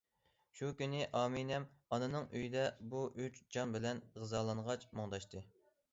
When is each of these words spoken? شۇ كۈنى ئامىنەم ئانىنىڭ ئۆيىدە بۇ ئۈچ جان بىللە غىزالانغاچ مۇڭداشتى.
شۇ 0.59 0.69
كۈنى 0.79 1.01
ئامىنەم 1.19 1.67
ئانىنىڭ 1.97 2.25
ئۆيىدە 2.39 2.65
بۇ 2.95 3.03
ئۈچ 3.25 3.39
جان 3.57 3.77
بىللە 3.77 3.95
غىزالانغاچ 4.25 4.89
مۇڭداشتى. 5.03 5.45